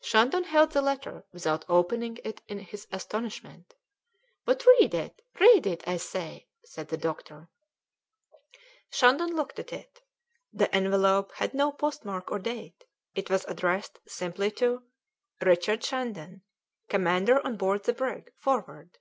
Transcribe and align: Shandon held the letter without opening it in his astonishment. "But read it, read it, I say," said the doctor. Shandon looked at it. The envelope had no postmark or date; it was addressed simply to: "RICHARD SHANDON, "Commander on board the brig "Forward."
Shandon 0.00 0.44
held 0.44 0.72
the 0.72 0.80
letter 0.80 1.24
without 1.30 1.66
opening 1.68 2.16
it 2.24 2.40
in 2.48 2.58
his 2.60 2.86
astonishment. 2.90 3.74
"But 4.46 4.64
read 4.78 4.94
it, 4.94 5.20
read 5.38 5.66
it, 5.66 5.86
I 5.86 5.98
say," 5.98 6.46
said 6.64 6.88
the 6.88 6.96
doctor. 6.96 7.50
Shandon 8.90 9.36
looked 9.36 9.58
at 9.58 9.74
it. 9.74 10.00
The 10.54 10.74
envelope 10.74 11.32
had 11.32 11.52
no 11.52 11.70
postmark 11.70 12.32
or 12.32 12.38
date; 12.38 12.84
it 13.14 13.28
was 13.28 13.44
addressed 13.44 13.98
simply 14.06 14.50
to: 14.52 14.84
"RICHARD 15.42 15.84
SHANDON, 15.84 16.40
"Commander 16.88 17.44
on 17.44 17.58
board 17.58 17.84
the 17.84 17.92
brig 17.92 18.32
"Forward." 18.38 18.96